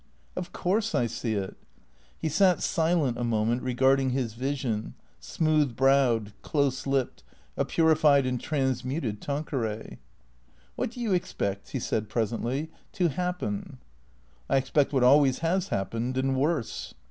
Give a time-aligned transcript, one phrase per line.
[0.35, 1.55] "Of course I see it."
[2.17, 7.23] He sat silent a moment regarding his vision; smooth browed, close lipped,
[7.55, 9.99] a purified and transmuted Tapqueray."
[10.75, 13.77] What do you expect," he said presently," to happen?""
[14.49, 16.95] I expect what always has happened, and worse."